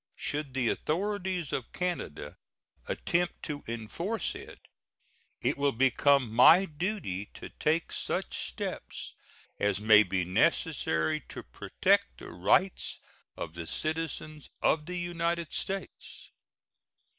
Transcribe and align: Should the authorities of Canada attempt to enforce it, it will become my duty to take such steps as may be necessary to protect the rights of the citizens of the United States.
Should 0.15 0.55
the 0.55 0.67
authorities 0.69 1.53
of 1.53 1.71
Canada 1.73 2.35
attempt 2.87 3.43
to 3.43 3.63
enforce 3.67 4.33
it, 4.33 4.59
it 5.41 5.59
will 5.59 5.71
become 5.73 6.33
my 6.33 6.65
duty 6.65 7.27
to 7.35 7.49
take 7.49 7.91
such 7.91 8.47
steps 8.47 9.13
as 9.59 9.79
may 9.79 10.01
be 10.01 10.25
necessary 10.25 11.19
to 11.29 11.43
protect 11.43 12.17
the 12.17 12.31
rights 12.31 12.99
of 13.37 13.53
the 13.53 13.67
citizens 13.67 14.49
of 14.63 14.87
the 14.87 14.97
United 14.97 15.53
States. 15.53 16.31